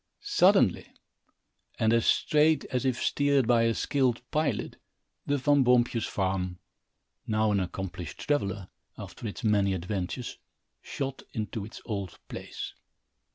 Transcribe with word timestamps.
Suddenly, 0.23 0.87
and 1.77 1.93
as 1.93 2.07
straight 2.07 2.65
as 2.71 2.85
if 2.85 2.97
steered 2.99 3.45
by 3.45 3.65
a 3.65 3.75
skilled 3.75 4.23
pilot, 4.31 4.77
the 5.27 5.37
Van 5.37 5.63
Boompjes 5.63 6.07
farm, 6.07 6.57
now 7.27 7.51
an 7.51 7.59
accomplished 7.59 8.17
traveller, 8.21 8.69
after 8.97 9.27
its 9.27 9.43
many 9.43 9.75
adventures, 9.75 10.39
shot 10.81 11.21
into 11.35 11.63
its 11.63 11.81
old 11.85 12.17
place. 12.29 12.73